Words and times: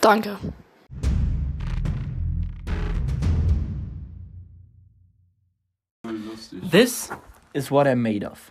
Danke. 0.00 0.36
This 6.70 7.10
is 7.52 7.70
what 7.70 7.86
I'm 7.86 8.02
made 8.02 8.24
of. 8.24 8.50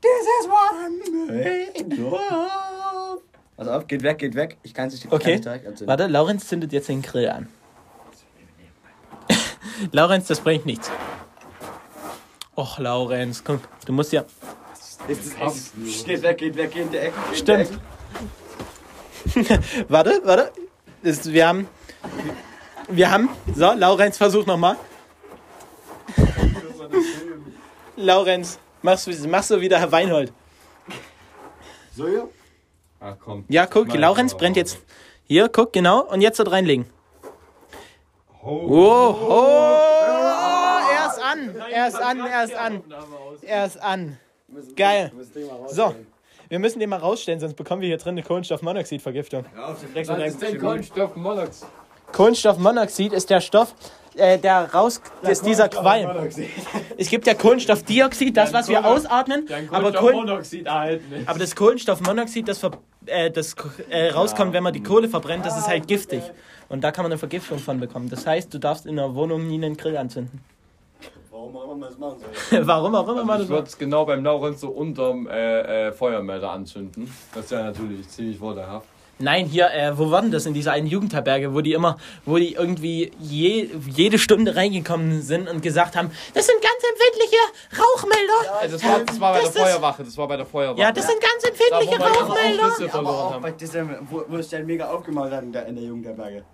This 0.00 0.26
is 0.40 0.46
what 0.48 0.74
I'm 0.74 1.26
made 1.26 1.98
of. 2.00 3.22
Pass 3.56 3.68
auf, 3.68 3.86
geht 3.86 4.02
weg, 4.02 4.18
geht 4.18 4.34
weg. 4.34 4.56
Ich 4.62 4.72
kann 4.72 4.88
es 4.88 4.94
nicht 4.94 5.12
Okay, 5.12 5.38
direkt 5.38 5.66
anzünden. 5.66 5.86
warte, 5.88 6.06
Laurenz 6.06 6.48
zündet 6.48 6.72
jetzt 6.72 6.88
den 6.88 7.02
Grill 7.02 7.28
an. 7.28 7.48
Laurenz, 9.92 10.26
das 10.28 10.40
bringt 10.40 10.64
nichts. 10.64 10.90
Och, 12.56 12.78
Laurenz, 12.78 13.44
komm, 13.44 13.60
du 13.84 13.92
musst 13.92 14.12
ja. 14.12 14.24
Ist 15.08 15.26
es 15.26 15.34
echt? 15.34 16.06
Geht 16.06 16.22
weg, 16.22 16.38
geht 16.38 16.56
weg, 16.56 16.70
geht 16.72 16.82
in 16.86 16.92
der 16.92 17.06
Ecke. 17.08 17.14
Stimmt. 17.34 17.70
der 19.34 19.42
Ecke. 19.42 19.62
Warte, 19.88 20.20
warte. 20.24 20.52
Ist, 21.02 21.32
wir 21.32 21.48
haben. 21.48 21.68
Wir 22.88 23.10
haben. 23.10 23.30
So, 23.54 23.72
Laurenz, 23.72 24.18
versuch 24.18 24.44
nochmal. 24.44 24.76
Laurenz, 27.96 28.58
machst 28.82 29.06
du 29.06 29.28
machst 29.28 29.50
du 29.50 29.60
wieder 29.60 29.78
Herr 29.78 29.90
Weinhold. 29.92 30.32
So, 31.96 32.08
ja? 32.08 32.24
Ach 33.00 33.16
komm. 33.18 33.44
Ja, 33.48 33.66
guck, 33.66 33.94
Laurenz 33.94 34.36
brennt 34.36 34.56
jetzt. 34.56 34.78
Hier, 35.24 35.48
guck, 35.48 35.72
genau. 35.72 36.02
Und 36.02 36.20
jetzt 36.20 36.38
dort 36.38 36.50
reinlegen. 36.50 36.86
Oh. 38.42 38.66
Oh, 38.68 39.16
oh, 39.20 40.78
er 40.92 41.06
ist 41.08 41.22
an. 41.22 41.56
Er 41.70 41.88
ist 41.88 41.96
an, 41.96 42.20
er 42.20 42.44
ist 42.44 42.54
an. 42.54 42.82
Er 43.42 43.66
ist 43.66 43.82
an. 43.82 44.18
Geil. 44.76 45.12
So, 45.68 45.94
wir 46.50 46.58
müssen 46.58 46.80
den 46.80 46.90
mal 46.90 46.98
rausstellen, 46.98 47.38
sonst 47.38 47.54
bekommen 47.54 47.80
wir 47.80 47.88
hier 47.88 47.96
drin 47.96 48.10
eine 48.10 48.24
Kohlenstoffmonoxidvergiftung. 48.24 49.44
Was 49.54 49.82
ist 50.26 50.42
denn 50.42 50.58
Kohlenstoffmonoxid? 50.58 51.68
Kohlenstoffmonoxid 52.12 53.12
ist 53.12 53.30
der 53.30 53.40
Stoff, 53.40 53.72
äh, 54.16 54.36
der 54.36 54.74
raus 54.74 55.00
ist 55.22 55.46
dieser 55.46 55.68
Qualm. 55.68 56.10
Es 56.98 57.08
gibt 57.08 57.28
ja 57.28 57.34
Kohlenstoffdioxid, 57.34 58.36
das 58.36 58.52
was 58.52 58.68
wir 58.68 58.84
ausatmen, 58.84 59.46
aber, 59.70 59.92
Kohlen, 59.92 60.28
erhalten. 60.66 61.22
aber 61.24 61.38
das 61.38 61.54
Kohlenstoffmonoxid, 61.54 62.48
das, 62.48 62.58
ver, 62.58 62.72
äh, 63.06 63.30
das 63.30 63.54
äh, 63.88 64.10
rauskommt, 64.10 64.52
wenn 64.52 64.64
man 64.64 64.72
die 64.72 64.82
Kohle 64.82 65.08
verbrennt, 65.08 65.46
das 65.46 65.56
ist 65.56 65.68
halt 65.68 65.86
giftig. 65.86 66.22
Und 66.68 66.82
da 66.82 66.90
kann 66.90 67.04
man 67.04 67.12
eine 67.12 67.18
Vergiftung 67.18 67.60
von 67.60 67.78
bekommen. 67.78 68.10
Das 68.10 68.26
heißt, 68.26 68.52
du 68.52 68.58
darfst 68.58 68.86
in 68.86 68.96
der 68.96 69.14
Wohnung 69.14 69.46
nie 69.46 69.54
einen 69.54 69.76
Grill 69.76 69.96
anzünden. 69.96 70.40
Warum 71.40 71.56
auch 71.56 71.72
immer 71.74 71.86
das 71.86 71.98
machen 71.98 72.16
soll. 72.50 72.66
Warum 72.66 72.94
auch 72.94 73.08
immer 73.08 73.24
man 73.24 73.36
Ich 73.40 73.42
das 73.44 73.48
würde 73.48 73.62
macht. 73.62 73.72
es 73.72 73.78
genau 73.78 74.04
beim 74.04 74.22
Laurenz 74.24 74.60
so 74.60 74.68
unterm 74.68 75.26
äh, 75.26 75.88
äh, 75.88 75.92
Feuermelder 75.92 76.50
anzünden. 76.50 77.10
Das 77.34 77.44
ist 77.46 77.50
ja 77.52 77.62
natürlich 77.64 78.06
ziemlich 78.08 78.38
vorteilhaft. 78.38 78.86
Nein, 79.18 79.44
hier, 79.46 79.70
äh, 79.70 79.96
wo 79.98 80.10
war 80.10 80.22
denn 80.22 80.30
das? 80.30 80.46
In 80.46 80.54
dieser 80.54 80.72
einen 80.72 80.86
Jugendherberge, 80.86 81.52
wo 81.54 81.60
die 81.60 81.72
immer, 81.74 81.98
wo 82.24 82.36
die 82.38 82.54
irgendwie 82.54 83.12
je, 83.20 83.68
jede 83.88 84.18
Stunde 84.18 84.56
reingekommen 84.56 85.20
sind 85.22 85.46
und 85.48 85.62
gesagt 85.62 85.94
haben, 85.96 86.10
das 86.32 86.46
sind 86.46 86.56
ganz 86.62 86.82
empfindliche 86.90 87.82
Rauchmelder. 87.82 88.60
Also 88.60 88.76
das, 88.78 88.84
war, 88.84 89.00
das 89.04 89.20
war 89.20 89.32
bei 89.34 89.40
Das 89.42 89.52
der 89.52 89.62
Feuerwache. 89.62 90.04
Das 90.04 90.16
war 90.18 90.28
bei 90.28 90.36
der 90.38 90.46
Feuerwache. 90.46 90.80
Ja, 90.80 90.90
das 90.92 91.06
sind 91.06 91.20
ganz 91.20 91.42
da, 91.42 91.48
wo 91.48 91.80
empfindliche 91.80 92.02
auch 92.04 92.28
Rauchmelder. 92.30 92.66
Risse 92.66 92.94
Aber 92.94 93.10
auch 93.10 93.40
bei 93.40 93.50
diesem, 93.52 93.96
wo, 94.10 94.24
wo 94.28 94.36
es 94.36 94.48
dann 94.48 94.64
mega 94.66 94.90
aufgemacht 94.90 95.30
hat 95.32 95.42
in 95.42 95.52
der, 95.52 95.66
in 95.66 95.74
der 95.76 95.84
Jugendherberge. 95.84 96.44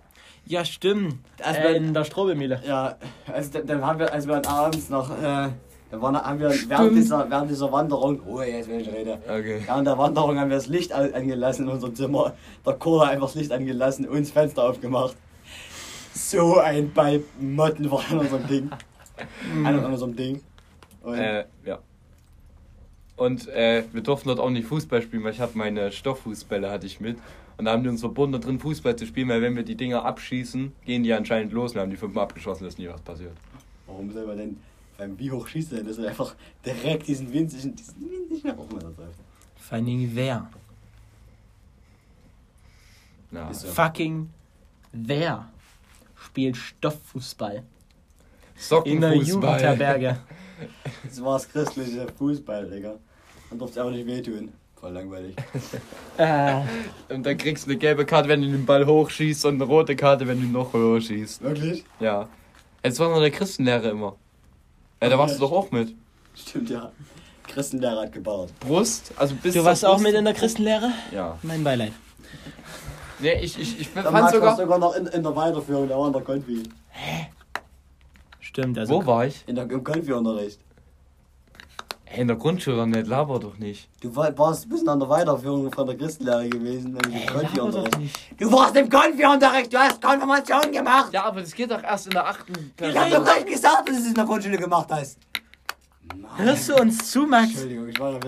Ja, 0.45 0.63
stimmt. 0.65 1.15
Also 1.41 1.59
Äh, 1.59 1.75
in 1.77 1.93
der 1.93 2.03
Strobelmühle. 2.05 2.61
Ja, 2.65 2.95
also 3.37 3.51
dann, 3.53 3.67
dann 3.67 3.85
haben 3.85 3.99
wir, 3.99 4.11
als 4.11 4.27
wir 4.27 4.39
dann 4.39 4.51
abends 4.53 4.89
noch, 4.89 5.09
äh, 5.11 5.49
da 5.89 6.01
waren, 6.01 6.17
haben 6.17 6.39
wir 6.39 6.49
während 6.67 6.95
dieser, 6.97 7.29
während 7.29 7.49
dieser 7.49 7.71
Wanderung, 7.71 8.19
oh 8.27 8.41
jetzt 8.41 8.67
wenn 8.69 8.79
ich 8.81 8.91
rede, 8.91 9.19
Okay. 9.23 9.61
während 9.65 9.87
der 9.87 9.97
Wanderung 9.97 10.37
haben 10.39 10.49
wir 10.49 10.57
das 10.57 10.67
Licht 10.67 10.91
an- 10.91 11.13
angelassen 11.13 11.65
in 11.65 11.71
unserem 11.71 11.95
Zimmer. 11.95 12.33
Der 12.65 12.73
Chor 12.73 13.05
hat 13.05 13.13
einfach 13.13 13.27
das 13.27 13.35
Licht 13.35 13.51
angelassen 13.51 14.05
und 14.07 14.19
das 14.19 14.31
Fenster 14.31 14.63
aufgemacht. 14.69 15.15
So 16.13 16.57
ein 16.57 16.91
Ball 16.91 17.21
Motten 17.39 17.89
war 17.91 18.01
an 18.09 18.19
unserem 18.19 18.47
Ding. 18.47 18.69
an 19.65 19.85
unserem 19.85 20.15
Ding. 20.15 20.41
Und 21.03 21.15
Äh, 21.19 21.45
ja. 21.63 21.77
Und 23.17 23.47
äh, 23.49 23.83
wir 23.91 24.01
durften 24.01 24.29
dort 24.29 24.39
auch 24.39 24.51
nicht 24.51 24.67
Fußball 24.67 25.01
spielen, 25.01 25.23
weil 25.23 25.33
ich 25.33 25.41
hatte 25.41 25.57
meine 25.57 25.91
Stofffußbälle 25.91 26.69
hatte 26.69 26.85
ich 26.85 26.99
mit. 26.99 27.17
Und 27.57 27.65
da 27.65 27.71
haben 27.71 27.81
die 27.81 27.89
uns 27.89 28.01
verbunden, 28.01 28.33
da 28.33 28.37
drin 28.39 28.59
Fußball 28.59 28.95
zu 28.95 29.07
spielen, 29.07 29.27
weil 29.29 29.41
wenn 29.41 29.55
wir 29.55 29.63
die 29.63 29.75
Dinger 29.75 30.05
abschießen, 30.05 30.71
gehen 30.85 31.03
die 31.03 31.11
anscheinend 31.11 31.51
los 31.51 31.73
und 31.73 31.81
haben 31.81 31.89
die 31.89 31.97
fünfmal 31.97 32.25
abgeschossen, 32.25 32.67
ist 32.67 32.77
nie 32.77 32.87
was 32.87 33.01
passiert. 33.01 33.35
warum 33.87 34.11
soll 34.11 34.27
man 34.27 34.37
denn 34.37 34.57
beim 34.99 35.17
wie 35.17 35.31
hoch 35.31 35.47
schießt 35.47 35.71
er 35.71 35.79
denn? 35.79 35.87
Das 35.87 35.97
ist 35.97 36.05
einfach 36.05 36.35
direkt 36.63 37.07
diesen 37.07 37.33
winzigen, 37.33 37.75
diesen 37.75 37.95
winzigen 38.01 38.51
Rauchmelder 38.51 38.95
treffen. 38.95 39.23
Vor 39.57 39.75
allen 39.75 39.85
Dingen 39.85 40.11
wer? 40.13 40.49
So. 43.51 43.67
Fucking 43.67 44.29
wer 44.91 45.49
spielt 46.15 46.55
Stofffußball 46.55 47.55
in 47.57 47.61
der 49.01 49.11
Sockenfußball. 49.11 49.23
Jugendherberge? 49.23 50.17
Das 51.03 51.23
war 51.23 51.33
das 51.37 51.49
christliche 51.49 52.07
Fußball, 52.17 52.69
Digga. 52.69 52.95
Man 53.49 53.59
durfte 53.59 53.81
einfach 53.81 53.93
nicht 53.93 54.07
wehtun. 54.07 54.51
Voll 54.79 54.91
langweilig. 54.91 55.35
äh, 56.17 56.61
Und 57.09 57.25
dann 57.25 57.37
kriegst 57.37 57.65
du 57.65 57.71
eine 57.71 57.79
gelbe 57.79 58.05
Karte, 58.05 58.29
wenn 58.29 58.41
du 58.41 58.47
den 58.47 58.65
Ball 58.65 58.85
hochschießt 58.85 59.45
und 59.45 59.55
eine 59.55 59.63
rote 59.63 59.95
Karte, 59.95 60.27
wenn 60.27 60.39
du 60.39 60.47
noch 60.47 60.73
höher 60.73 61.01
schießt. 61.01 61.41
Wirklich? 61.41 61.83
Ja. 61.99 62.29
Jetzt 62.83 62.99
war 62.99 63.09
noch 63.09 63.19
der 63.19 63.31
Christenlehrer 63.31 63.89
immer. 63.89 64.15
Ja, 65.01 65.09
da 65.09 65.17
warst 65.17 65.35
du 65.35 65.39
doch 65.41 65.51
auch 65.51 65.71
mit. 65.71 65.95
Stimmt, 66.35 66.69
ja. 66.69 66.91
Christenlehrer 67.47 68.01
hat 68.01 68.11
gebaut. 68.13 68.49
Brust, 68.59 69.11
also 69.15 69.33
bis 69.35 69.55
du 69.55 69.63
warst 69.63 69.85
auch 69.85 69.99
mit 69.99 70.13
in 70.13 70.25
der 70.25 70.33
Christenlehre? 70.33 70.91
Ja. 71.11 71.39
Mein 71.41 71.63
Beileid. 71.63 71.93
Nee, 73.19 73.39
ich, 73.41 73.59
ich, 73.59 73.79
ich 73.79 73.89
fand 73.89 74.29
sogar. 74.31 74.55
sogar 74.55 74.77
noch 74.77 74.95
in, 74.95 75.07
in 75.07 75.23
der 75.23 75.35
Weiterführung, 75.35 75.87
der 75.87 75.97
war 75.97 76.07
in 76.07 76.13
der 76.13 76.21
Konfi. 76.21 76.63
Stimmt, 78.57 78.75
also. 78.79 78.95
Wo 78.95 79.05
war 79.05 79.27
ich? 79.27 79.43
In 79.45 79.53
der, 79.55 79.69
Im 79.69 79.83
Konfi-Unterricht. 79.83 80.59
Hey, 82.05 82.21
in 82.21 82.27
der 82.27 82.37
Grundschule 82.37 82.87
nicht, 82.87 83.05
laber 83.05 83.37
doch 83.39 83.55
nicht. 83.59 83.87
Du 84.01 84.15
war- 84.15 84.35
warst 84.35 84.65
ein 84.65 84.69
bisschen 84.69 84.89
an 84.89 84.99
der 84.99 85.07
Weiterführung 85.09 85.71
von 85.71 85.85
der 85.85 85.95
Christenlehre 85.95 86.49
gewesen, 86.49 86.93
nämlich 86.93 87.21
im 87.27 87.33
Konfi-Unterricht. 87.33 87.99
nicht. 87.99 88.41
Du 88.41 88.51
warst 88.51 88.75
im 88.75 88.89
Konfi-Unterricht, 88.89 89.71
du 89.71 89.77
hast 89.77 90.01
Konfirmation 90.01 90.71
gemacht! 90.71 91.13
Ja, 91.13 91.25
aber 91.25 91.41
das 91.41 91.53
geht 91.53 91.69
doch 91.69 91.83
erst 91.83 92.07
in 92.07 92.13
der 92.13 92.25
achten 92.25 92.73
Ich 92.81 92.97
hab 92.97 93.11
doch 93.11 93.23
gleich 93.23 93.45
gesagt, 93.45 93.89
dass 93.89 93.95
du 93.95 94.01
es 94.01 94.07
in 94.07 94.13
der 94.15 94.25
Grundschule 94.25 94.57
gemacht 94.57 94.87
hast. 94.89 95.19
Hörst 96.37 96.69
du 96.69 96.75
uns 96.75 97.11
zu, 97.11 97.25
Max? 97.25 97.49
Entschuldigung, 97.49 97.87
ich 97.89 97.99
war 97.99 98.13
ab 98.15 98.25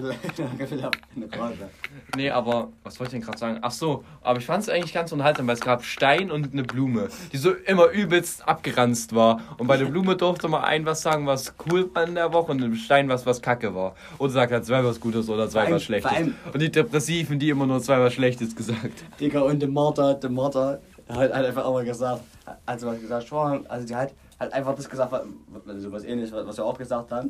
in 1.15 1.21
der 1.21 1.27
Pause. 1.27 1.69
Nee, 2.15 2.29
aber 2.31 2.69
was 2.83 2.99
wollte 2.99 3.09
ich 3.15 3.19
denn 3.19 3.21
gerade 3.21 3.37
sagen? 3.37 3.59
Ach 3.61 3.71
so, 3.71 4.03
aber 4.21 4.39
ich 4.39 4.45
fand 4.45 4.63
es 4.63 4.69
eigentlich 4.69 4.93
ganz 4.93 5.11
unterhaltsam, 5.11 5.45
weil 5.47 5.53
es 5.53 5.61
gab 5.61 5.83
Stein 5.83 6.31
und 6.31 6.51
eine 6.51 6.63
Blume, 6.63 7.09
die 7.31 7.37
so 7.37 7.51
immer 7.53 7.89
übelst 7.91 8.47
abgeranzt 8.47 9.13
war. 9.13 9.41
Und 9.59 9.67
bei 9.67 9.77
der 9.77 9.85
Blume 9.85 10.15
durfte 10.15 10.47
man 10.47 10.63
ein 10.63 10.85
was 10.85 11.01
sagen, 11.03 11.27
was 11.27 11.53
cool 11.69 11.89
war 11.93 12.05
in 12.07 12.15
der 12.15 12.33
Woche 12.33 12.51
und 12.51 12.61
dem 12.61 12.73
Stein 12.75 13.07
was, 13.09 13.25
was 13.27 13.41
kacke 13.41 13.75
war. 13.75 13.95
Oder 14.17 14.31
sagt 14.31 14.51
halt 14.51 14.65
zwei 14.65 14.83
was 14.83 14.99
Gutes 14.99 15.29
oder 15.29 15.47
zwei 15.47 15.65
allem- 15.65 15.73
was 15.75 15.83
Schlechtes. 15.83 16.11
Und 16.51 16.59
die 16.61 16.71
Depressiven, 16.71 17.37
die 17.37 17.49
immer 17.49 17.67
nur 17.67 17.81
zwei 17.81 17.99
was 17.99 18.13
Schlechtes 18.13 18.55
gesagt. 18.55 19.03
Digga, 19.19 19.41
und 19.41 19.59
der 19.59 19.69
Martha, 19.69 20.15
der 20.15 20.29
Martha 20.31 20.79
hat, 21.09 21.17
hat 21.17 21.31
einfach 21.31 21.67
immer 21.67 21.83
gesagt, 21.83 22.21
also 22.65 22.87
was 22.87 22.99
gesagt, 22.99 23.31
also 23.69 23.87
die 23.87 23.95
hat, 23.95 24.13
hat 24.39 24.51
einfach 24.53 24.75
das 24.75 24.89
gesagt, 24.89 25.11
was, 25.11 25.21
also 25.67 25.91
was 25.91 26.03
ähnliches, 26.05 26.31
was 26.33 26.57
wir 26.57 26.65
auch 26.65 26.77
gesagt 26.77 27.11
haben, 27.11 27.29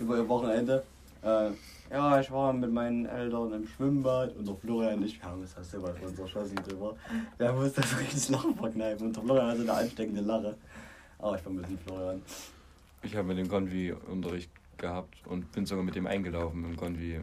über 0.00 0.16
ihr 0.16 0.28
Wochenende. 0.28 0.82
Äh, 1.22 1.50
ja, 1.90 2.20
ich 2.20 2.30
war 2.30 2.52
mit 2.52 2.72
meinen 2.72 3.06
Eltern 3.06 3.52
im 3.52 3.66
Schwimmbad 3.66 4.34
und 4.36 4.46
der 4.46 4.54
Florian 4.54 4.98
und 4.98 5.04
ich, 5.04 5.20
wir 5.20 5.28
haben 5.28 5.42
das 5.42 5.56
hast 5.56 5.74
du 5.74 5.82
bei 5.82 5.92
unserer 5.92 6.28
Schwester 6.28 6.62
drüber. 6.62 6.96
Wir 7.36 7.48
haben 7.48 7.58
uns 7.58 7.74
das 7.74 7.98
richtig 8.00 8.28
Lachen 8.30 8.54
verkneifen 8.54 9.08
und 9.08 9.16
der 9.16 9.22
Florian 9.22 9.48
hatte 9.48 9.60
eine 9.60 9.72
ansteckende 9.72 10.20
Lache. 10.22 10.56
Aber 11.18 11.36
ich 11.36 11.42
vermisse 11.42 11.68
den 11.68 11.78
Florian. 11.78 12.22
Ich 13.02 13.16
habe 13.16 13.28
mit 13.28 13.38
dem 13.38 13.48
Konfi-Unterricht 13.48 14.50
gehabt 14.78 15.14
und 15.26 15.50
bin 15.52 15.66
sogar 15.66 15.84
mit 15.84 15.94
dem 15.94 16.06
eingelaufen 16.06 16.64
im 16.64 16.76
Konfi. 16.76 17.20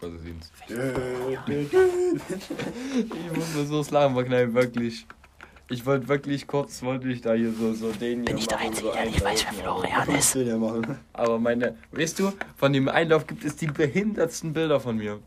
Gottesdienst. 0.00 0.52
Ich 3.08 3.36
muss 3.36 3.54
mir 3.54 3.64
so 3.64 3.78
das 3.78 3.90
Lachen 3.90 4.14
verkneifen, 4.14 4.54
wirklich. 4.54 5.06
Ich 5.70 5.84
wollte 5.84 6.08
wirklich 6.08 6.46
kurz, 6.46 6.82
wollte 6.82 7.08
ich 7.08 7.20
da 7.20 7.34
hier 7.34 7.52
so, 7.52 7.74
so 7.74 7.92
den 7.92 8.26
hier 8.26 8.34
machen. 8.36 8.74
so 8.74 8.90
einlaufen, 8.90 9.66
aber- 9.92 10.14
Was 10.16 10.34
will 10.34 10.44
der 10.46 10.56
machen? 10.56 10.98
Aber 11.12 11.38
meine, 11.38 11.76
weißt 11.92 12.18
du, 12.20 12.32
von 12.56 12.72
dem 12.72 12.88
Einlauf 12.88 13.26
gibt 13.26 13.44
es 13.44 13.56
die 13.56 13.66
behindertsten 13.66 14.52
Bilder 14.54 14.80
von 14.80 14.96
mir. 14.96 15.18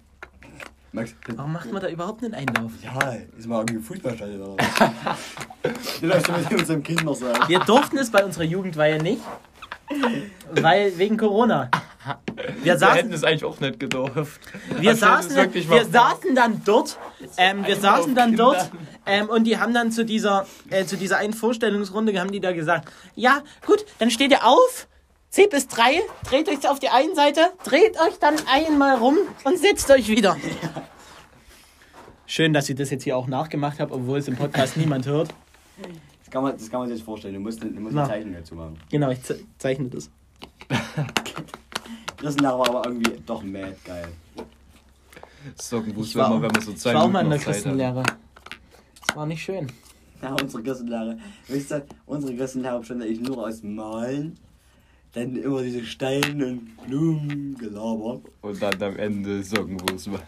Max, 0.93 1.15
Warum 1.35 1.53
macht 1.53 1.71
man 1.71 1.81
da 1.81 1.87
überhaupt 1.89 2.23
einen 2.23 2.33
Einlauf? 2.33 2.71
ja, 2.83 3.13
ist 3.37 3.47
mal 3.47 3.59
irgendwie 3.59 3.81
Fußballstadion 3.81 4.41
oder 4.41 4.57
was? 5.63 5.99
Du 6.01 6.07
läufst 6.07 6.27
ja 6.27 6.37
mit 6.37 6.59
unserem 6.59 6.83
Kind 6.83 7.03
noch 7.05 7.15
so. 7.15 7.27
Wir 7.47 7.59
durften 7.59 7.97
es 7.99 8.09
bei 8.11 8.25
unserer 8.25 8.43
Jugendweihe 8.43 9.01
nicht, 9.01 9.21
weil 10.51 10.97
wegen 10.97 11.15
Corona. 11.17 11.69
Wir 12.35 12.63
Wir 12.73 12.77
saßen, 12.79 12.95
hätten 12.95 13.13
es 13.13 13.23
eigentlich 13.23 13.45
auch 13.45 13.59
nicht 13.61 13.79
gedurft. 13.79 14.41
wir 14.79 14.95
saßen, 14.95 15.37
ist 15.53 15.69
wir 15.69 15.85
saßen 15.85 16.35
dann 16.35 16.61
dort, 16.65 16.97
ähm, 17.37 17.65
wir 17.65 17.75
saßen 17.75 18.15
dann 18.15 18.35
dort 18.35 18.71
Kindern. 18.71 18.87
ähm, 19.05 19.29
und 19.29 19.43
die 19.45 19.57
haben 19.57 19.73
dann 19.73 19.91
zu 19.91 20.05
dieser, 20.05 20.45
äh, 20.69 20.85
zu 20.85 20.97
dieser 20.97 21.17
einen 21.17 21.33
Vorstellungsrunde, 21.33 22.19
haben 22.19 22.31
die 22.31 22.39
da 22.39 22.51
gesagt, 22.51 22.91
ja 23.15 23.41
gut, 23.65 23.85
dann 23.99 24.11
steht 24.11 24.31
ihr 24.31 24.45
auf, 24.45 24.87
zählt 25.29 25.51
bis 25.51 25.67
drei, 25.67 26.01
dreht 26.29 26.49
euch 26.49 26.67
auf 26.69 26.79
die 26.79 26.89
eine 26.89 27.15
Seite, 27.15 27.41
dreht 27.63 27.99
euch 27.99 28.19
dann 28.19 28.35
einmal 28.51 28.97
rum 28.97 29.17
und 29.43 29.57
setzt 29.57 29.89
euch 29.91 30.07
wieder. 30.09 30.37
Schön, 32.25 32.53
dass 32.53 32.69
ich 32.69 32.75
das 32.75 32.89
jetzt 32.89 33.03
hier 33.03 33.17
auch 33.17 33.27
nachgemacht 33.27 33.79
habe, 33.79 33.93
obwohl 33.93 34.19
es 34.19 34.27
im 34.27 34.37
Podcast 34.37 34.77
niemand 34.77 35.05
hört. 35.05 35.29
Das 35.77 36.31
kann 36.31 36.43
man, 36.43 36.53
das 36.57 36.69
kann 36.69 36.79
man 36.79 36.89
sich 36.89 37.03
vorstellen. 37.03 37.33
Du 37.33 37.39
musst, 37.41 37.61
du 37.61 37.67
musst 37.67 37.93
Na. 37.93 38.03
eine 38.03 38.09
Zeichnung 38.13 38.33
dazu 38.35 38.55
machen. 38.55 38.79
Genau, 38.89 39.09
ich 39.09 39.21
ze 39.21 39.39
zeichne 39.57 39.89
das. 39.89 40.09
Christenlehrer 42.17 42.59
war 42.59 42.69
aber 42.69 42.85
irgendwie 42.85 43.19
doch 43.25 43.43
mad 43.43 43.75
geil. 43.83 44.07
Ich 45.57 45.71
wenn 45.71 46.21
war, 46.21 46.29
man, 46.29 46.41
wenn 46.43 46.51
man 46.51 46.61
so 46.61 46.71
ich 46.71 46.77
zwei 46.77 46.93
war 46.93 47.03
auch 47.03 47.09
mal 47.09 47.23
Minuten 47.23 47.39
in 47.41 47.45
der. 47.45 47.53
Christenlehre. 47.53 48.03
Das 49.07 49.15
war 49.15 49.25
nicht 49.25 49.41
schön. 49.43 49.67
Ja, 50.21 50.35
unsere 50.39 50.61
Christenlehrer. 50.63 51.17
Wisst 51.47 51.71
ihr, 51.71 51.85
unsere 52.05 52.35
Christenlehrer 52.35 52.79
bestand 52.79 53.01
eigentlich 53.03 53.21
nur 53.21 53.39
aus 53.45 53.63
Malen. 53.63 54.37
Dann 55.13 55.35
immer 55.35 55.61
diese 55.61 55.83
Steine 55.83 56.45
und 56.47 56.77
Blumen 56.87 57.57
gelabert. 57.57 58.21
Und 58.41 58.61
dann 58.61 58.81
am 58.81 58.95
Ende 58.95 59.43
Sockenbus. 59.43 60.07
Aber 60.07 60.19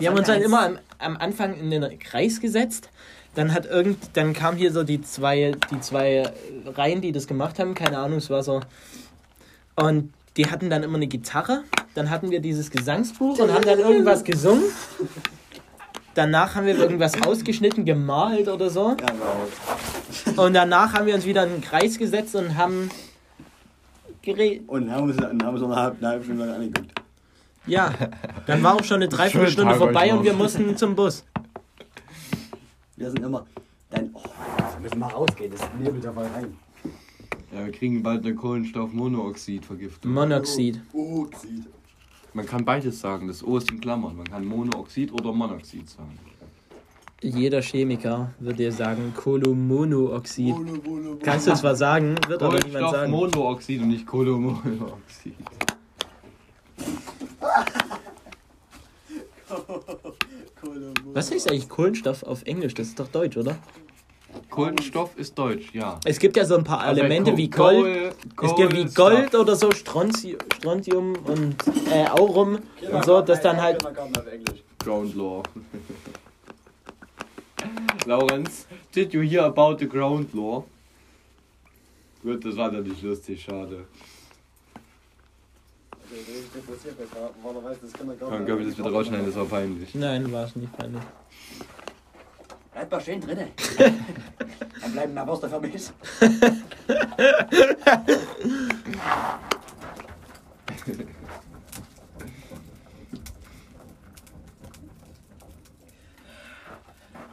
Wir 0.00 0.08
haben 0.08 0.16
uns 0.18 0.26
dann 0.26 0.36
eins- 0.36 0.44
immer 0.46 0.64
am, 0.66 0.78
am 0.98 1.16
Anfang 1.18 1.54
in 1.54 1.70
den 1.70 1.98
Kreis 2.00 2.40
gesetzt. 2.40 2.90
Dann 3.36 3.52
hat 3.52 3.66
irgend, 3.66 3.98
dann 4.14 4.32
kamen 4.32 4.56
hier 4.58 4.72
so 4.72 4.82
die 4.82 5.00
zwei, 5.02 5.52
die 5.70 5.80
zwei 5.80 6.32
Reihen, 6.66 7.00
die 7.00 7.12
das 7.12 7.26
gemacht 7.28 7.58
haben. 7.60 7.74
Keine 7.74 7.98
Ahnung, 7.98 8.18
es 8.18 8.30
war 8.30 8.42
so. 8.42 8.60
Und 9.76 10.12
die 10.36 10.50
hatten 10.50 10.70
dann 10.70 10.82
immer 10.82 10.96
eine 10.96 11.06
Gitarre. 11.06 11.64
Dann 11.94 12.10
hatten 12.10 12.30
wir 12.30 12.40
dieses 12.40 12.70
Gesangsbuch 12.70 13.38
und 13.38 13.52
haben 13.52 13.64
dann 13.64 13.78
irgendwas 13.78 14.24
gesungen. 14.24 14.64
Danach 16.14 16.54
haben 16.54 16.66
wir 16.66 16.78
irgendwas 16.78 17.20
ausgeschnitten, 17.22 17.84
gemalt 17.84 18.48
oder 18.48 18.70
so. 18.70 18.96
Genau. 18.96 20.42
Und 20.42 20.54
danach 20.54 20.92
haben 20.92 21.06
wir 21.06 21.14
uns 21.14 21.26
wieder 21.26 21.44
in 21.44 21.50
den 21.50 21.60
Kreis 21.60 21.98
gesetzt 21.98 22.34
und 22.34 22.56
haben 22.56 22.90
geredet. 24.22 24.68
Und 24.68 24.90
haben 24.90 25.04
uns, 25.04 25.16
und 25.16 25.42
haben 25.42 25.54
uns 25.54 25.60
noch 25.60 25.70
eine 25.70 25.76
halbe, 25.76 25.96
eine 25.98 26.08
halbe 26.08 26.24
Stunde 26.24 26.44
lang 26.46 26.54
angeguckt. 26.54 26.92
Ja, 27.66 27.92
dann 28.46 28.62
war 28.62 28.74
auch 28.74 28.84
schon 28.84 28.96
eine 28.96 29.08
Dreiviertelstunde 29.08 29.74
vorbei 29.74 30.12
und 30.12 30.22
wir 30.24 30.34
mussten 30.34 30.76
zum 30.76 30.94
Bus. 30.94 31.24
Wir 32.96 33.10
sind 33.10 33.24
immer. 33.24 33.46
Dann, 33.90 34.10
oh, 34.12 34.22
wir 34.22 34.80
müssen 34.82 34.98
mal 34.98 35.08
rausgehen, 35.08 35.52
das 35.52 35.62
nebelt 35.78 36.04
ja 36.04 36.12
voll 36.12 36.26
rein. 36.34 36.56
Ja, 37.54 37.64
wir 37.64 37.72
kriegen 37.72 38.02
bald 38.02 38.24
eine 38.24 38.34
Kohlenstoffmonoxidvergiftung. 38.34 40.12
Monoxid. 40.12 40.80
Oh, 40.92 41.22
Oxid. 41.22 41.62
Man 42.32 42.46
kann 42.46 42.64
beides 42.64 42.98
sagen, 42.98 43.28
das 43.28 43.44
O 43.44 43.58
ist 43.58 43.70
in 43.70 43.80
Klammern. 43.80 44.16
Man 44.16 44.26
kann 44.26 44.44
Monooxid 44.44 45.12
oder 45.12 45.32
Monoxid 45.32 45.88
sagen. 45.88 46.18
Jeder 47.22 47.62
Chemiker 47.62 48.34
würde 48.40 48.56
dir 48.56 48.72
sagen 48.72 49.14
Kohlenmonooxid. 49.16 50.52
Kannst 51.22 51.46
du 51.46 51.52
es 51.52 51.60
zwar 51.60 51.76
sagen, 51.76 52.16
wird 52.26 52.42
aber 52.42 52.58
niemand 52.58 52.90
sagen. 52.90 53.12
Kohlenstoffmonooxid 53.12 53.82
und 53.82 53.88
nicht 53.88 54.04
Kohlenmonooxid. 54.04 55.34
Was 61.12 61.30
heißt 61.30 61.48
eigentlich 61.48 61.68
Kohlenstoff 61.68 62.24
auf 62.24 62.42
Englisch? 62.42 62.74
Das 62.74 62.88
ist 62.88 62.98
doch 62.98 63.06
Deutsch, 63.06 63.36
oder? 63.36 63.56
Kohlenstoff 64.54 65.16
ist 65.16 65.36
deutsch, 65.36 65.70
ja. 65.72 65.98
Es 66.04 66.18
gibt 66.18 66.36
ja 66.36 66.44
so 66.44 66.56
ein 66.56 66.64
paar 66.64 66.86
Elemente 66.88 67.30
Aber 67.32 67.38
wie 67.38 67.50
Koh- 67.50 67.62
Gold. 67.70 68.14
Kohl- 68.36 68.48
Es 68.48 68.54
gibt 68.56 68.72
wie. 68.74 68.84
Gold 68.94 69.34
oder 69.34 69.56
so, 69.56 69.70
Strontium, 69.72 70.38
Strontium 70.56 71.16
und 71.24 71.56
äh, 71.90 72.06
Aurum 72.08 72.58
und 72.92 73.04
so, 73.04 73.20
das 73.20 73.40
dann 73.40 73.60
halt. 73.60 73.84
Ground 74.78 75.14
Law. 75.16 75.42
Laurenz, 78.06 78.66
did 78.94 79.12
you 79.12 79.22
hear 79.22 79.44
about 79.44 79.78
the 79.80 79.88
Ground 79.88 80.32
Law? 80.34 80.64
Gut, 82.22 82.44
das 82.44 82.56
war 82.56 82.70
dann 82.70 82.84
nicht 82.84 83.02
lustig, 83.02 83.42
schade. 83.42 83.86
Dann 88.20 88.46
können 88.46 88.58
wir 88.58 88.66
das 88.66 88.78
wieder 88.78 88.92
rausschneiden, 88.92 89.26
das 89.26 89.36
war 89.36 89.46
peinlich. 89.46 89.94
Nein, 89.94 90.30
war 90.32 90.44
es 90.44 90.54
nicht 90.54 90.72
peinlich. 90.76 91.02
Bleib 92.84 92.92
mal 92.92 93.00
schön 93.00 93.20
drinne. 93.20 93.48
Dann 94.82 94.92
bleiben 94.92 95.14
mehr 95.14 95.26
Würste 95.26 95.48
für 95.48 95.58
mich. 95.58 95.72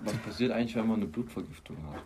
Was 0.03 0.13
passiert 0.25 0.51
eigentlich, 0.53 0.75
wenn 0.75 0.87
man 0.87 0.95
eine 0.97 1.07
Blutvergiftung 1.07 1.75
hat? 1.91 2.01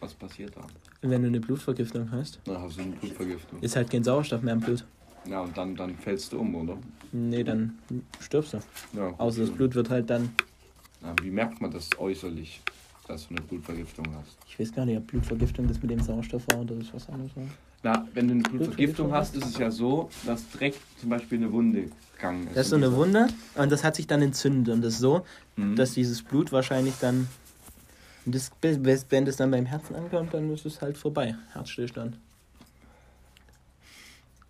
Was 0.00 0.14
passiert 0.14 0.56
da? 0.56 0.62
Wenn 1.02 1.22
du 1.22 1.28
eine 1.28 1.40
Blutvergiftung 1.40 2.10
hast, 2.10 2.40
Na, 2.46 2.58
hast 2.58 2.78
du 2.78 2.82
eine 2.82 2.92
Blutvergiftung. 2.92 3.60
ist 3.60 3.76
halt 3.76 3.90
kein 3.90 4.02
Sauerstoff 4.02 4.40
mehr 4.40 4.54
im 4.54 4.60
Blut. 4.60 4.86
Ja, 5.26 5.42
und 5.42 5.54
dann, 5.58 5.76
dann 5.76 5.94
fällst 5.98 6.32
du 6.32 6.40
um, 6.40 6.54
oder? 6.54 6.78
Nee, 7.12 7.44
dann 7.44 7.78
stirbst 8.20 8.54
du. 8.54 8.60
Ja. 8.94 9.12
Außer 9.18 9.42
das 9.42 9.50
Blut 9.50 9.74
wird 9.74 9.90
halt 9.90 10.08
dann. 10.08 10.30
Na, 11.02 11.14
wie 11.22 11.30
merkt 11.30 11.60
man 11.60 11.70
das 11.70 11.90
äußerlich, 11.98 12.62
dass 13.08 13.26
du 13.28 13.34
eine 13.34 13.40
Blutvergiftung 13.42 14.06
hast? 14.16 14.36
Ich 14.48 14.58
weiß 14.60 14.72
gar 14.72 14.84
nicht, 14.84 14.96
ob 14.98 15.06
Blutvergiftung 15.06 15.66
das 15.66 15.80
mit 15.82 15.90
dem 15.90 16.00
Sauerstoff 16.00 16.42
war 16.52 16.60
oder 16.60 16.74
das 16.76 16.92
was 16.92 17.08
anderes 17.08 17.34
war. 17.36 17.44
Na, 17.82 18.06
wenn 18.14 18.26
du 18.28 18.34
eine 18.34 18.42
Blutvergiftung 18.42 19.08
Blutvergiftung 19.08 19.12
hast, 19.12 19.36
ist 19.36 19.46
es 19.46 19.58
ja 19.58 19.70
so, 19.70 20.10
dass 20.26 20.48
direkt 20.50 20.78
zum 21.00 21.10
Beispiel 21.10 21.38
eine 21.38 21.52
Wunde 21.52 21.88
gegangen 22.16 22.46
ist. 22.48 22.56
Das 22.56 22.66
ist 22.66 22.70
so 22.70 22.76
eine 22.76 22.92
Wunde 22.94 23.28
und 23.54 23.70
das 23.72 23.84
hat 23.84 23.96
sich 23.96 24.06
dann 24.06 24.20
entzündet 24.22 24.74
und 24.74 24.82
das 24.82 24.94
ist 24.94 25.00
so, 25.00 25.24
Mhm. 25.56 25.74
dass 25.76 25.92
dieses 25.94 26.22
Blut 26.22 26.52
wahrscheinlich 26.52 26.94
dann. 27.00 27.28
und 28.26 28.34
Das, 28.34 28.50
wenn 28.62 29.24
das 29.24 29.36
dann 29.36 29.50
beim 29.50 29.66
Herzen 29.66 29.94
ankommt, 29.96 30.34
dann 30.34 30.52
ist 30.52 30.66
es 30.66 30.80
halt 30.82 30.96
vorbei. 30.98 31.34
Herzstillstand. 31.52 32.16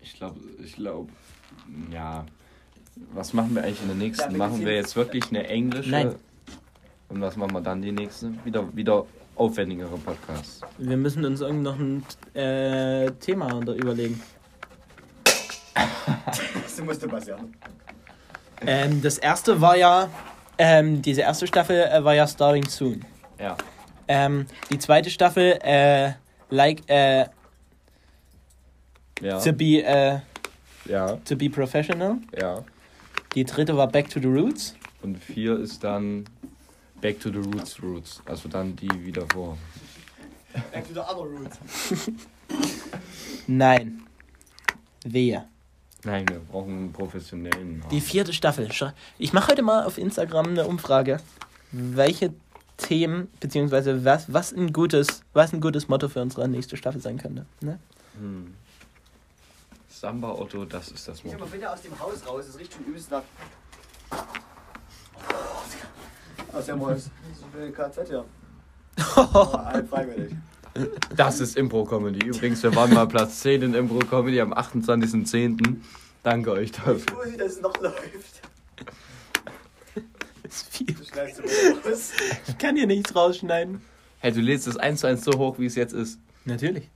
Ich 0.00 0.14
glaube, 0.14 0.40
ich 0.62 0.74
glaube, 0.74 1.10
ja. 1.92 2.24
Was 3.12 3.32
machen 3.32 3.54
wir 3.54 3.62
eigentlich 3.62 3.80
in 3.82 3.88
der 3.88 3.96
nächsten? 3.96 4.32
Ja, 4.32 4.36
machen 4.38 4.64
wir 4.64 4.74
jetzt 4.74 4.96
wirklich 4.96 5.28
eine 5.28 5.46
englische? 5.46 5.90
Nein. 5.90 6.14
Und 7.08 7.20
was 7.20 7.36
machen 7.36 7.52
wir 7.52 7.60
dann 7.60 7.80
die 7.80 7.92
nächste? 7.92 8.32
Wieder, 8.44 8.64
wieder 8.76 9.06
aufwendigere 9.36 9.96
Podcasts. 9.98 10.60
Wir 10.78 10.96
müssen 10.96 11.24
uns 11.24 11.40
irgend 11.40 11.62
noch 11.62 11.78
ein 11.78 12.04
äh, 12.34 13.10
Thema 13.12 13.60
überlegen. 13.74 14.20
Das 16.62 16.80
musste 16.84 17.08
passieren. 17.08 17.54
Ähm, 18.66 19.02
das 19.02 19.18
erste 19.18 19.60
war 19.60 19.76
ja, 19.76 20.08
ähm, 20.56 21.02
diese 21.02 21.22
erste 21.22 21.46
Staffel 21.46 21.76
äh, 21.76 22.02
war 22.04 22.14
ja 22.14 22.26
Starting 22.26 22.68
Soon. 22.68 23.04
Ja. 23.38 23.56
Ähm, 24.06 24.46
die 24.70 24.78
zweite 24.78 25.10
Staffel, 25.10 25.58
äh, 25.62 26.12
like, 26.50 26.88
äh, 26.88 27.26
Ja. 29.20 29.38
to 29.40 29.52
be, 29.52 29.82
äh, 29.84 30.20
Ja. 30.86 31.16
to 31.24 31.36
be 31.36 31.50
professional. 31.50 32.16
Ja. 32.40 32.64
Die 33.34 33.44
dritte 33.44 33.76
war 33.76 33.88
Back 33.88 34.08
to 34.10 34.20
the 34.20 34.26
Roots. 34.28 34.74
Und 35.02 35.16
vier 35.18 35.58
ist 35.58 35.82
dann 35.84 36.24
Back 37.00 37.20
to 37.20 37.30
the 37.30 37.38
Roots 37.38 37.82
Roots. 37.82 38.22
Also 38.26 38.48
dann 38.48 38.74
die 38.74 38.90
wieder 39.04 39.26
vor. 39.32 39.56
Back 40.72 40.88
to 40.88 40.94
the 40.94 41.00
other 41.00 41.22
route. 41.22 41.56
Nein. 43.46 44.02
Wehe. 45.04 45.46
Nein, 46.04 46.28
wir 46.28 46.38
brauchen 46.38 46.70
einen 46.70 46.92
professionellen. 46.92 47.84
Die 47.90 48.00
vierte 48.00 48.32
Staffel. 48.32 48.68
Ich 49.18 49.32
mache 49.32 49.52
heute 49.52 49.62
mal 49.62 49.84
auf 49.84 49.98
Instagram 49.98 50.48
eine 50.48 50.66
Umfrage, 50.66 51.20
welche 51.72 52.32
Themen, 52.76 53.28
beziehungsweise 53.40 54.04
was, 54.04 54.32
was, 54.32 54.52
ein 54.52 54.72
gutes, 54.72 55.22
was 55.32 55.52
ein 55.52 55.60
gutes 55.60 55.88
Motto 55.88 56.08
für 56.08 56.22
unsere 56.22 56.48
nächste 56.48 56.76
Staffel 56.76 57.00
sein 57.00 57.18
könnte. 57.18 57.46
Ne? 57.60 57.78
Hm. 58.18 58.54
Samba 59.88 60.30
Otto, 60.30 60.64
das 60.64 60.88
ist 60.88 61.08
das 61.08 61.24
Motto. 61.24 61.38
mal 61.38 61.48
bitte 61.48 61.70
aus 61.70 61.82
dem 61.82 61.98
Haus 61.98 62.24
raus, 62.24 62.46
es 62.48 62.58
riecht 62.58 62.72
schon 62.72 62.84
übelst 62.84 63.10
nach. 63.10 63.22
Haus. 66.58 67.10
So 67.34 67.46
viel 67.56 67.72
KZ. 67.72 68.24
Halb 69.72 69.88
freiwillig. 69.88 70.34
Das 71.16 71.40
ist 71.40 71.56
Impro-Comedy. 71.56 72.26
Übrigens, 72.26 72.62
wir 72.62 72.74
waren 72.74 72.92
mal 72.92 73.06
Platz 73.06 73.40
10 73.40 73.62
in 73.62 73.74
Impro-Comedy 73.74 74.40
am 74.40 74.52
28.10. 74.52 75.76
Danke 76.22 76.52
euch 76.52 76.72
dafür. 76.72 77.00
Ui, 77.18 77.36
das 77.36 77.60
noch 77.60 77.76
läuft. 77.80 78.42
Das 80.42 80.52
ist 80.52 80.76
viel. 80.76 80.86
Du 80.86 81.04
schneidest 81.04 81.38
du 81.38 81.88
raus. 81.88 82.10
Ich 82.46 82.58
kann 82.58 82.76
hier 82.76 82.86
nichts 82.86 83.14
rausschneiden. 83.14 83.80
Hey, 84.20 84.32
du 84.32 84.40
lädst 84.40 84.66
es 84.66 84.76
1 84.76 85.00
zu 85.00 85.06
1 85.06 85.24
so 85.24 85.32
hoch, 85.38 85.58
wie 85.58 85.66
es 85.66 85.74
jetzt 85.74 85.92
ist. 85.92 86.18
Natürlich. 86.44 86.88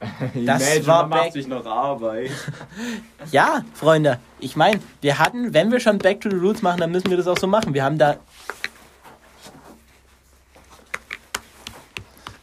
Imagine, 0.34 0.86
war 0.86 1.06
man 1.06 1.18
macht 1.18 1.32
sich 1.32 1.46
noch 1.46 1.64
Arbeit. 1.64 2.30
Ja, 3.30 3.64
Freunde, 3.74 4.18
ich 4.38 4.56
meine, 4.56 4.80
wir 5.00 5.18
hatten, 5.18 5.54
wenn 5.54 5.70
wir 5.70 5.80
schon 5.80 5.98
Back 5.98 6.20
to 6.20 6.30
the 6.30 6.36
Roots 6.36 6.62
machen, 6.62 6.80
dann 6.80 6.90
müssen 6.90 7.10
wir 7.10 7.16
das 7.16 7.26
auch 7.26 7.38
so 7.38 7.46
machen. 7.46 7.74
Wir 7.74 7.84
haben 7.84 7.98
da. 7.98 8.18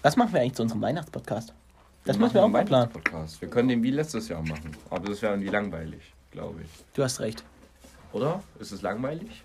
Was 0.02 0.18
machen 0.18 0.34
wir 0.34 0.42
eigentlich 0.42 0.56
zu 0.56 0.64
unserem 0.64 0.82
Weihnachtspodcast? 0.82 1.54
Das 2.06 2.16
wir 2.16 2.22
müssen 2.22 2.34
wir 2.34 2.44
auch 2.44 2.48
mal 2.48 2.66
planen. 2.66 2.90
Wir 3.40 3.50
können 3.50 3.70
den 3.70 3.84
wie 3.84 3.92
letztes 3.92 4.28
Jahr 4.30 4.42
machen. 4.42 4.76
Aber 4.90 5.08
das 5.08 5.22
wäre 5.22 5.34
irgendwie 5.34 5.52
langweilig, 5.52 6.02
glaube 6.32 6.62
ich. 6.64 6.70
Du 6.96 7.04
hast 7.04 7.20
recht. 7.20 7.44
Oder? 8.12 8.42
Ist 8.60 8.72
es 8.72 8.82
langweilig? 8.82 9.44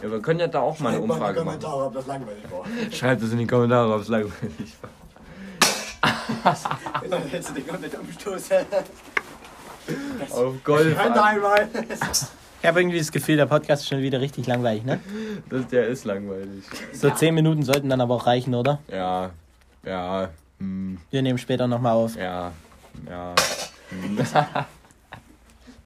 Ja, 0.00 0.10
wir 0.10 0.22
können 0.22 0.38
ja 0.40 0.46
da 0.46 0.60
auch 0.60 0.78
mal 0.78 0.90
eine 0.90 1.00
Umfrage 1.00 1.44
machen. 1.44 1.60
Schreibt 1.60 1.72
es 1.72 1.72
in 1.72 1.78
die 1.78 1.86
Kommentare, 1.86 1.86
ob 1.86 1.94
das 1.94 2.06
langweilig 2.06 2.44
war. 2.50 2.64
Schreibt 2.92 3.22
es 3.22 3.32
in 3.32 3.38
die 3.38 3.46
Kommentare, 3.46 3.94
ob 3.94 4.00
es 4.00 4.08
langweilig 4.08 4.74
war. 4.80 4.90
Dann 7.10 7.22
hättest 7.24 7.50
du 7.50 7.54
dich 7.54 7.66
komplett 7.66 7.98
umstoßen. 7.98 8.56
Auf 10.30 10.64
Gold. 10.64 10.96
einmal. 10.96 11.68
Ich 12.62 12.66
habe 12.68 12.80
irgendwie 12.80 12.98
das 12.98 13.12
Gefühl, 13.12 13.36
der 13.36 13.46
Podcast 13.46 13.82
ist 13.82 13.88
schon 13.88 14.00
wieder 14.00 14.20
richtig 14.20 14.46
langweilig, 14.46 14.84
ne? 14.84 15.00
Das, 15.50 15.66
der 15.66 15.88
ist 15.88 16.04
langweilig. 16.04 16.64
So 16.92 17.10
zehn 17.10 17.34
Minuten 17.34 17.62
sollten 17.62 17.90
dann 17.90 18.00
aber 18.00 18.14
auch 18.14 18.26
reichen, 18.26 18.54
oder? 18.54 18.78
Ja, 18.88 19.32
ja. 19.84 20.30
Hm. 20.58 20.98
Wir 21.10 21.22
nehmen 21.22 21.38
später 21.38 21.66
nochmal 21.66 21.92
auf. 21.92 22.16
Ja. 22.16 22.52
Ja. 23.08 23.34
Hm. 23.90 24.18